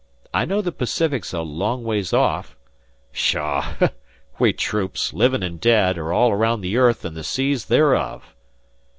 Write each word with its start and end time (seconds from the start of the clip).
I 0.33 0.45
know 0.45 0.63
the 0.63 0.71
Pacific's 0.71 1.31
a 1.31 1.41
long 1.41 1.83
ways 1.83 2.11
off" 2.11 2.57
"Pshaw! 3.13 3.89
We 4.39 4.51
Troops, 4.51 5.13
livin' 5.13 5.43
an' 5.43 5.57
dead, 5.57 5.95
are 5.99 6.11
all 6.11 6.31
around 6.31 6.61
the 6.61 6.75
earth 6.75 7.05
an' 7.05 7.13
the 7.13 7.23
seas 7.23 7.65
thereof." 7.65 8.33